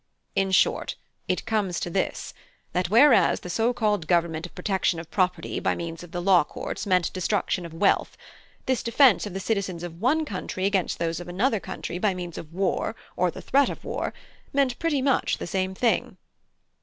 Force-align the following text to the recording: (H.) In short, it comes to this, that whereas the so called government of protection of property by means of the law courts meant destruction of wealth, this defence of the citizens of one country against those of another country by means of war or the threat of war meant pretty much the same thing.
(H.) 0.35 0.41
In 0.41 0.51
short, 0.51 0.95
it 1.27 1.45
comes 1.45 1.79
to 1.79 1.91
this, 1.91 2.33
that 2.73 2.89
whereas 2.89 3.41
the 3.41 3.51
so 3.51 3.71
called 3.71 4.07
government 4.07 4.47
of 4.47 4.55
protection 4.55 4.99
of 4.99 5.11
property 5.11 5.59
by 5.59 5.75
means 5.75 6.01
of 6.01 6.09
the 6.11 6.23
law 6.23 6.43
courts 6.43 6.87
meant 6.87 7.13
destruction 7.13 7.67
of 7.67 7.73
wealth, 7.75 8.17
this 8.65 8.81
defence 8.81 9.27
of 9.27 9.35
the 9.35 9.39
citizens 9.39 9.83
of 9.83 10.01
one 10.01 10.25
country 10.25 10.65
against 10.65 10.97
those 10.97 11.19
of 11.19 11.27
another 11.27 11.59
country 11.59 11.99
by 11.99 12.15
means 12.15 12.39
of 12.39 12.51
war 12.51 12.95
or 13.15 13.29
the 13.29 13.43
threat 13.43 13.69
of 13.69 13.85
war 13.85 14.11
meant 14.51 14.79
pretty 14.79 15.03
much 15.03 15.37
the 15.37 15.45
same 15.45 15.75
thing. 15.75 16.17